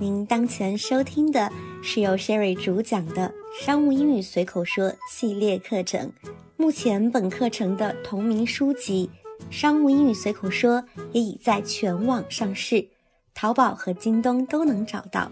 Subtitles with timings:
[0.00, 1.50] 您当前收听的
[1.82, 6.12] 是由 Sherry 主讲的商务英语随口说系列课程。
[6.56, 9.10] 目前本课程的同名书籍
[9.50, 10.80] 《商务英语随口说》
[11.10, 12.86] 也已在全网上市，
[13.34, 15.28] 淘宝和京东都能找到。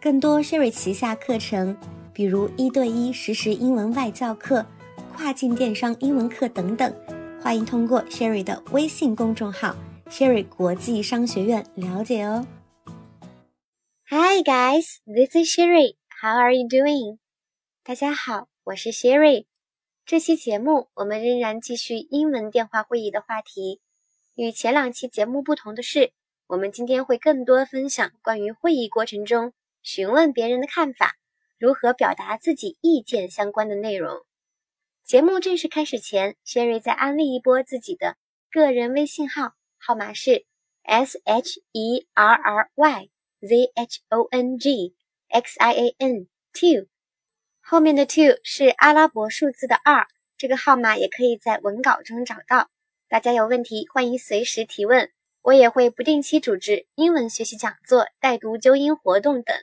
[0.00, 1.76] 更多 Sherry 旗下课程，
[2.12, 4.64] 比如一对一实时英文外教课、
[5.16, 6.94] 跨境电商英文课等等，
[7.42, 9.74] 欢迎通过 Sherry 的微信公众号
[10.08, 12.46] “Sherry 国际商学院”了解哦。
[14.10, 15.98] Hi guys, this is Sherry.
[16.22, 17.18] How are you doing?
[17.84, 19.44] 大家好，我是 Sherry。
[20.06, 23.82] 这期节目我们仍然继续英文电话会议的话题。
[24.34, 26.14] 与前两期节目不同的是，
[26.46, 29.52] 我们今天会更多分享关于会议过程中
[29.82, 31.16] 询问别人的看法、
[31.58, 34.24] 如何表达自己意见相关的内容。
[35.04, 38.16] 节目正式开始前，Sherry 再安利一波自己的
[38.50, 40.46] 个人微信号，号码是
[40.82, 43.10] S H E R R Y。
[43.40, 44.94] Z H O N G
[45.28, 46.86] X I A N two，
[47.60, 52.68] 后面的 two 是阿拉伯数字的二，这个号码也可以在文稿中找到。
[53.08, 55.10] 大家有问题欢迎随时提问，
[55.42, 59.56] 我也会不定期组织英文学习讲座、带读纠音活动等。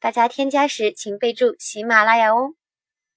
[0.00, 2.54] 大家添加时请备注喜马拉雅哦。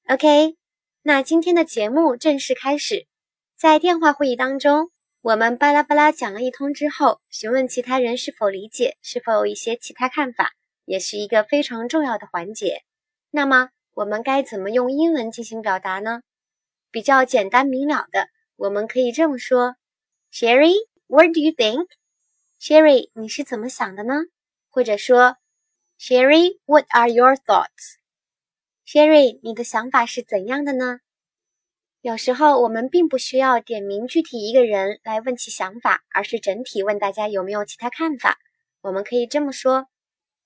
[0.07, 0.57] OK，
[1.03, 3.07] 那今天的节目正式开始，
[3.55, 4.90] 在电话会议当中。
[5.23, 10.49] 我们巴拉巴拉讲了一通之后，询问其他人是否理解，是否有一些其他看法，
[10.83, 12.81] 也是一个非常重要的环节。
[13.29, 16.23] 那么，我们该怎么用英文进行表达呢？
[16.89, 19.75] 比较简单明了的，我们可以这么说
[20.33, 24.15] ：Sherry，What do you think？Sherry，你是怎么想的呢？
[24.71, 25.37] 或者说
[25.99, 30.99] ，Sherry，What are your thoughts？Sherry，你的想法是怎样的呢？
[32.01, 38.39] 有时候我们并不需要点名具体一个人来问其想法，而是整体问大家有没有其他看法。
[38.81, 39.85] 我们可以这么说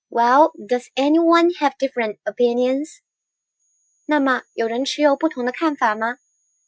[0.10, 2.98] ：Well, does anyone have different opinions？
[4.06, 6.18] 那么有人持有不同的看法吗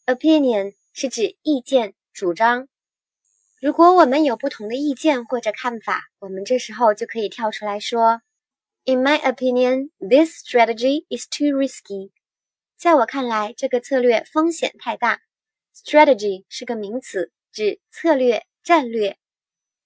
[0.05, 2.69] ？Opinion 是指意见、主张。
[3.59, 8.21] 如果我们有不同的意见或者看法，我们这时候就可以跳出来说
[8.85, 12.11] ：In my opinion, this strategy is too risky.
[12.77, 15.19] 在我看来，这个策略风险太大。
[15.75, 19.17] Strategy 是个名词，指策略、战略。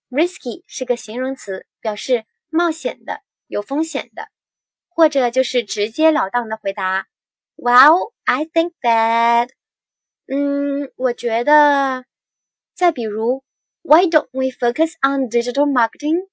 [0.10, 4.28] Risky 是个形容词，表示冒险的、有风险的，
[4.90, 7.08] 或者就是直截了当的回答。
[7.56, 9.52] Well, I think that，
[10.28, 12.04] 嗯，我觉得。
[12.74, 13.46] 再比如
[13.84, 16.28] ，Why don't we focus on digital marketing？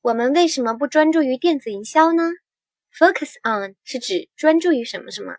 [0.00, 2.22] 我们为什么不专注于电子营销呢
[2.92, 5.34] ？Focus on 是指专注于什么什么。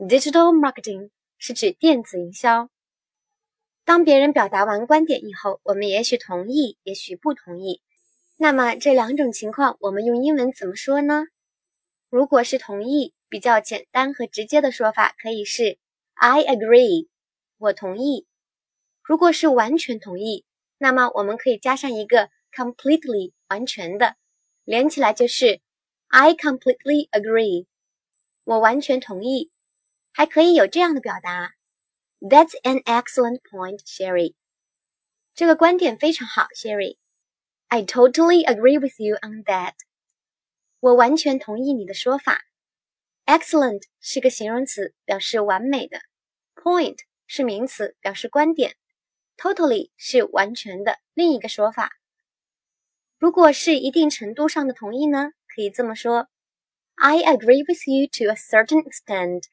[0.00, 2.70] Digital marketing 是指电子营销。
[3.84, 7.82] 当别人表达完观点以后，我们也许同意，也许不同意。
[8.38, 11.26] 那么这两种情况，我们用英文怎么说呢？
[12.08, 15.76] 如果是同意，比较简单和直接的说法可以是
[16.14, 17.08] I agree，
[17.58, 18.26] 我同意。
[19.02, 20.46] 如果是完全同意，
[20.78, 24.16] 那么我们可以加上一个 completely，完全的，
[24.64, 25.60] 连起来就是
[26.06, 27.66] I completely agree，
[28.44, 29.50] 我完全同意。
[30.12, 31.52] 还可以有这样的表达
[32.20, 34.34] ：That's an excellent point, Sherry。
[35.34, 36.96] 这个观点非常好，Sherry。
[37.68, 39.74] I totally agree with you on that。
[40.80, 42.42] 我完全同意你的说法。
[43.26, 46.00] Excellent 是个形容词，表示完美的
[46.56, 48.74] ；point 是名词，表示观点
[49.36, 51.92] ；totally 是完全的另一个说法。
[53.18, 55.30] 如果是一定程度上的同意呢？
[55.54, 56.28] 可以这么说
[56.96, 59.44] ：I agree with you to a certain extent。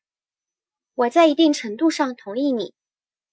[0.97, 2.73] 我在一定程度上同意你。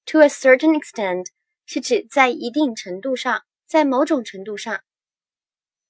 [0.04, 1.28] To a certain extent
[1.64, 4.82] 是指在一定程度上，在某种程度上。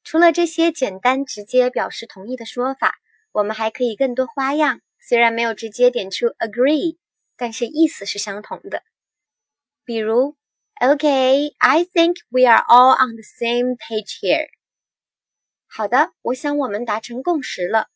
[0.04, 2.94] 除了这些简单直接表示同意的说法，
[3.32, 4.82] 我们还可以更多花样。
[5.00, 6.96] 虽然没有直接点出 agree，
[7.36, 8.84] 但是意思是相同的。
[9.84, 10.36] 比如
[10.80, 14.46] ，Okay，I think we are all on the same page here。
[15.66, 17.88] 好的，我想我们达成共识了。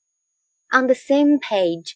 [0.69, 1.93] On the same page。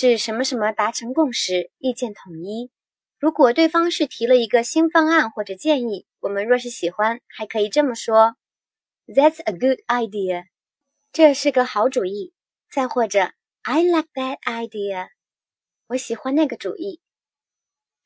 [0.00, 2.70] 指什么什么达成共识，意见统一。
[3.18, 8.34] 如果对方是提了一个新方案或者建议，我们若是喜欢，还可以这么说
[9.06, 10.46] ：That's a good idea，
[11.12, 12.32] 这是个好主意。
[12.70, 15.08] 再或者，I like that idea，
[15.88, 17.02] 我喜欢那个主意。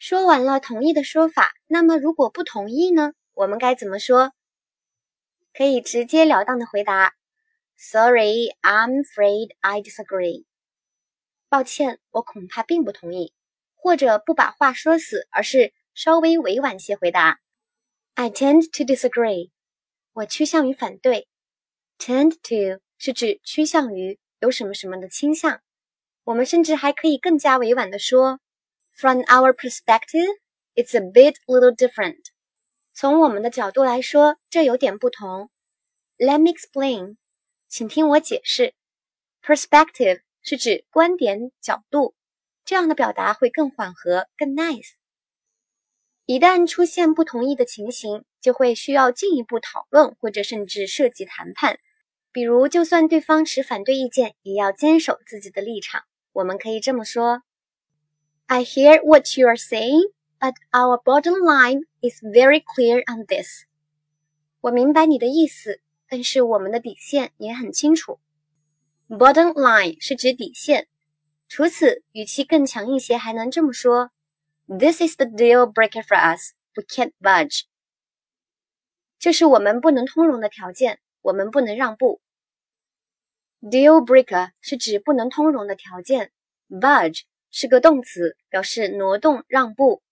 [0.01, 3.13] 说完了同意的说法，那么如果不同意呢？
[3.35, 4.33] 我们该怎么说？
[5.57, 7.15] 可以直截了当的回答
[7.77, 10.45] ：Sorry，I'm afraid I disagree。
[11.55, 13.33] 抱歉，我恐怕并不同意，
[13.77, 17.39] 或者不把话说死，而是稍微委婉些回答。
[18.15, 19.53] I tend to disagree。
[20.15, 21.29] 我趋向于反对。
[21.97, 25.61] Tend to 是指趋向于有什么什么的倾向。
[26.25, 28.41] 我们甚至还可以更加委婉的说
[28.97, 30.37] ，From our perspective,
[30.75, 32.25] it's a bit little different。
[32.95, 35.49] 从我们的角度来说，这有点不同。
[36.19, 37.15] Let me explain。
[37.69, 38.75] 请听我解释。
[39.41, 42.15] Perspective 是指观点、角度，
[42.65, 44.91] 这样的表达会更缓和、更 nice。
[46.27, 51.79] 一旦出现不同意的情形，就会需要进一步讨论，或者甚至涉及谈判。
[52.31, 56.05] 比如，就算对方持反对意见，也要坚守自己的立场。
[56.33, 57.43] 我们可以这么说
[58.47, 63.65] ：I hear what you are saying, but our bottom line is very clear on this。
[64.61, 68.19] 我明白你的意思，但是我们的底线也很清楚。
[69.09, 70.89] Bottom line 是指底线。
[71.47, 74.11] 除此，语气更强一些，还能这么说。
[74.67, 76.53] This is the deal breaker for us.
[76.75, 77.65] We can't budge.
[79.19, 82.23] 这是我们不能通融的条件，我们不能让步。
[83.61, 86.33] Deal breaker 是指不能通融的条件
[86.71, 90.03] ，budge 是个动词，表示挪动、让步。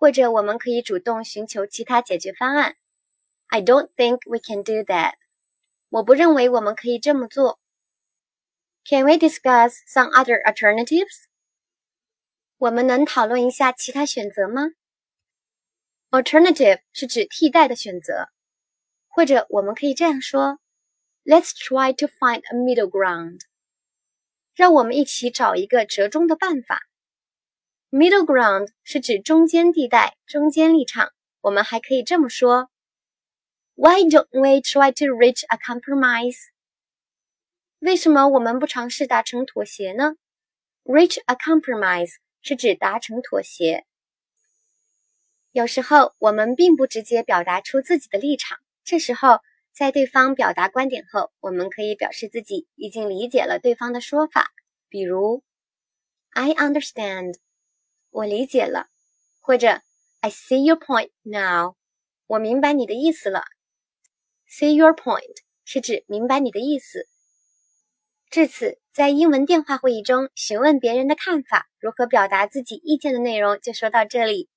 [0.00, 2.76] 或者我们可以主动寻求其他解决方案。
[3.48, 5.14] I don't think we can do that.
[5.88, 7.60] 我不认为我们可以这么做。
[8.84, 11.24] Can we discuss some other alternatives?
[12.58, 14.62] 我们能讨论一下其他选择吗？
[16.10, 18.28] Alternative 是指替代的选择，
[19.08, 20.58] 或者我们可以这样说：
[21.24, 23.40] Let's try to find a middle ground.
[24.54, 26.80] 让我们一起找一个折中的办法。
[27.91, 31.11] Middle ground 是指中间地带、中间立场。
[31.41, 32.69] 我们还可以这么说。
[33.75, 36.37] Why don't we try to reach a compromise？
[37.79, 40.15] 为什么我们不尝试达成妥协呢
[40.85, 43.85] ？Reach a compromise 是指达成妥协。
[45.51, 49.39] 有时候我们并不直接表达出自己的立场，这时候
[49.73, 54.49] 在对方表达观点后，我们可以表示自己已经理解了对方的说法，
[54.87, 55.43] 比如
[56.29, 57.35] I understand，
[58.11, 58.87] 我理解了，
[59.39, 59.81] 或者
[60.19, 61.75] I see your point now，
[62.27, 63.43] 我明白你的意思了。
[64.49, 67.07] See your point 是指明白你的意思。
[68.29, 74.49] 至此，在英文电话会议中询问别人的看法，如何表达自己意见的内容就说到这里。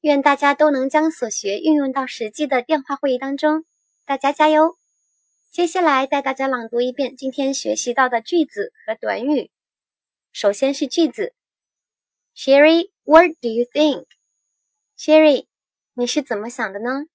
[0.00, 3.64] 愿大家都能将所学运用到实际的电话会议当中。
[4.06, 4.76] 大家加油！
[5.52, 9.50] 接下来带大家朗读一遍今天学习到的句子和短语。
[10.32, 11.34] 首先是句子
[12.36, 15.47] ，Sherry ：Sherry，what do you think？Sherry，
[15.93, 17.05] 你是怎么想的呢？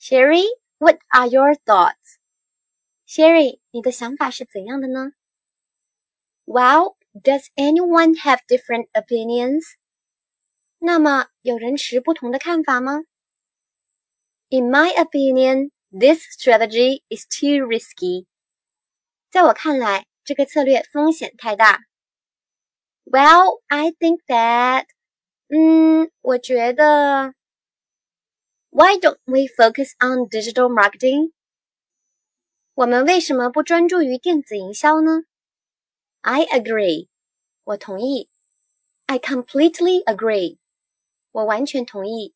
[0.00, 2.16] Sherry。What are your thoughts,
[3.06, 3.60] Sherry？
[3.70, 5.12] 你的想法是怎样的呢？
[6.46, 9.62] Well, does anyone have different opinions？
[10.78, 13.04] 那么有人持不同的看法吗？
[14.48, 18.24] In my opinion, this strategy is too risky。
[19.30, 21.80] 在我看来，这个策略风险太大。
[23.04, 24.86] Well, I think that，
[25.48, 27.34] 嗯，我觉得。
[28.72, 31.32] why don't we focus on digital marketing?
[32.74, 35.24] 我们为什么不专注于电子营销呢？
[36.20, 37.08] I agree.
[37.64, 38.28] 我同意。
[39.06, 40.58] I completely agree.
[41.32, 42.32] 我完全同意。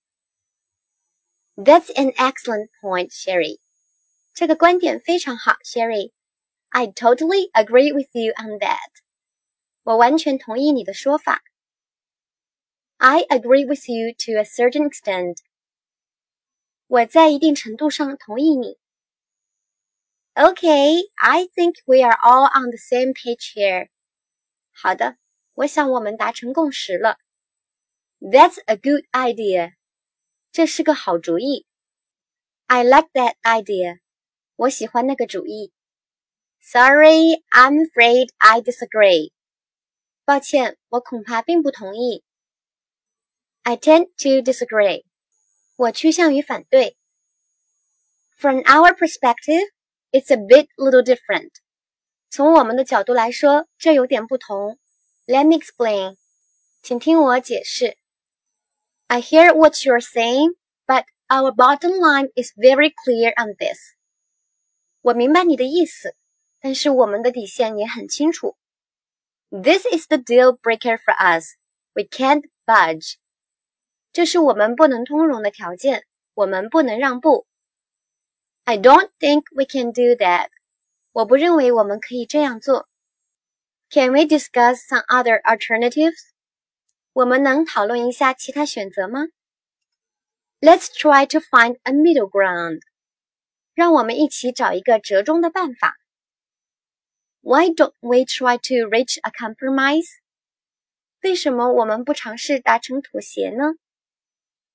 [1.54, 3.60] That's an excellent point, Sherry.
[4.34, 8.90] 这个观点非常好，Sherry。I totally agree with you on that.
[9.88, 11.42] 我完全同意你的说法。
[12.96, 15.38] I agree with you to a certain extent.
[16.86, 18.78] 我在一定程度上同意你。
[20.34, 23.88] Okay, I think we are all on the same page here.
[24.72, 25.16] 好的，
[25.54, 27.18] 我想我们达成共识了。
[28.20, 29.74] That's a good idea.
[30.50, 31.66] 这是个好主意。
[32.66, 34.00] I like that idea.
[34.56, 35.72] 我喜欢那个主意。
[36.60, 39.32] Sorry, I'm afraid I disagree.
[40.28, 42.24] 抱歉，我恐怕并不同意。
[43.62, 45.04] I tend to disagree.
[45.76, 46.96] 我趋向于反对。
[48.36, 49.70] From our perspective,
[50.10, 51.50] it's a bit little different.
[52.30, 54.78] 从我们的角度来说，这有点不同。
[55.26, 56.16] Let me explain.
[56.82, 57.96] 请听我解释。
[59.06, 60.54] I hear what you're saying,
[60.86, 63.78] but our bottom line is very clear on this.
[65.00, 66.14] 我明白你的意思，
[66.60, 68.56] 但是我们的底线也很清楚。
[69.50, 71.54] This is the deal breaker for us.
[71.94, 73.14] We can't budge.
[74.12, 77.46] 这是我们不能通融的条件，我们不能让步。
[78.64, 80.48] I don't think we can do that。
[81.12, 82.88] 我不认为我们可以这样做。
[83.90, 86.14] Can we discuss some other alternatives?
[87.12, 89.26] 我们能讨论一下其他选择吗？
[90.60, 92.80] Let's try to find a middle ground.
[93.74, 95.94] 让我们一起找一个折中的办法。
[97.40, 100.08] Why don't we try to reach a compromise?
[101.22, 103.74] 为什么我们不尝试达成妥协呢？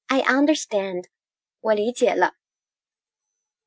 [0.07, 1.05] I understand.
[1.61, 2.35] 我理解了。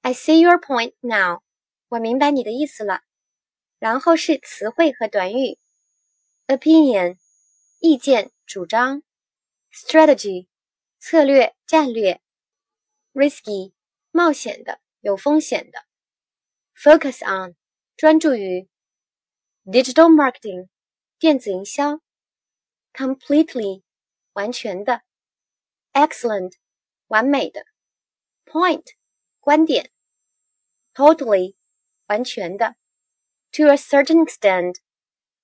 [0.03, 1.43] I see your point now.
[1.89, 3.03] 我明白你的意思了。
[3.79, 5.59] 然后是词汇和短语：
[6.47, 7.19] opinion，
[7.81, 9.03] 意见、主张；
[9.73, 10.47] strategy，
[11.01, 12.21] 策略、战略；
[13.13, 13.73] risky，
[14.13, 14.81] 冒险的。
[15.01, 15.85] 有风险的。
[16.77, 17.57] Focus on，
[17.97, 18.69] 专注于。
[19.67, 20.69] Digital marketing，
[21.19, 22.01] 电子营销。
[22.93, 23.83] Completely，
[24.33, 25.03] 完全的。
[25.93, 26.55] Excellent，
[27.07, 27.65] 完美的。
[28.45, 28.85] Point，
[29.41, 29.91] 观点。
[30.95, 31.55] Totally，
[32.07, 32.77] 完全的。
[33.53, 34.77] To a certain extent，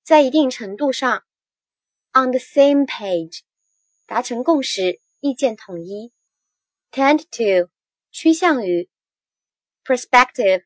[0.03, 1.25] 在一定程度上。
[2.13, 3.41] On the same page，
[4.07, 6.13] 达成共识，意见统一。
[6.91, 7.71] Tend to，
[8.11, 8.91] 趋向于。
[9.85, 10.65] perspective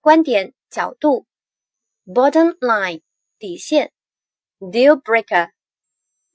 [0.00, 1.26] 观点角度
[2.05, 3.01] ，bottom line
[3.37, 3.91] 底线
[4.59, 5.51] ，deal breaker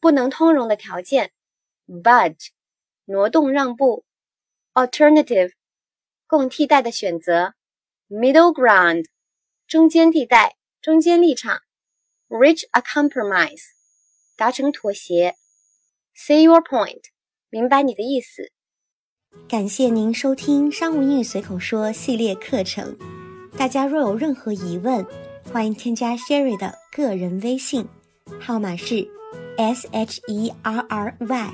[0.00, 1.32] 不能通融的条件
[1.86, 2.48] ，budge
[3.04, 4.04] 挪动让步
[4.74, 5.52] ，alternative
[6.26, 7.54] 供替代的选择
[8.08, 9.06] ，middle ground
[9.66, 11.60] 中间地带中间立场
[12.28, 13.62] ，reach a compromise
[14.36, 15.36] 达成妥协
[16.16, 17.02] ，see your point
[17.48, 18.50] 明白你的意思。
[19.48, 22.96] 感谢您收听《商务英语随口说》系列课程。
[23.56, 25.04] 大家若有任何疑问，
[25.52, 27.84] 欢迎添加 Sherry 的个人微信，
[28.38, 29.04] 号码是
[29.56, 31.50] S H E R R Y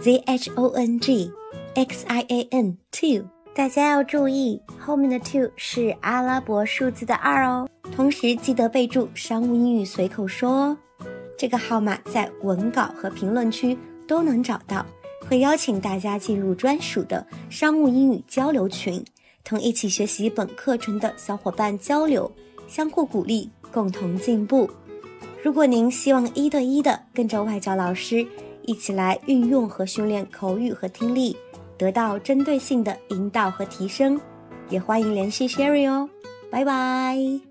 [0.00, 1.32] Z H O N G
[1.74, 3.24] X I A N two。
[3.52, 7.68] 大家要注意，后面的 two 是阿拉伯数字的二哦。
[7.90, 10.78] 同时记得备注“商务英语随口说”哦。
[11.36, 13.76] 这个号码在文稿和评论区
[14.06, 14.86] 都能找到。
[15.28, 19.04] 会邀请大家进入专属的商务英语交流群，
[19.42, 22.30] 同一起学习本课程的小伙伴交流，
[22.70, 24.70] 相互鼓励，共同进步。
[25.42, 28.24] 如果您希望一对一的跟着外教老师
[28.62, 31.36] 一起来运用和训练口语和听力，
[31.76, 34.20] 得到针对性的引导和提升，
[34.68, 36.08] 也欢迎联系 Sherry 哦。
[36.50, 37.49] 拜拜。